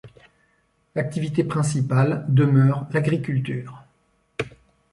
[0.95, 3.83] L'activité principale demeure l'agriculture.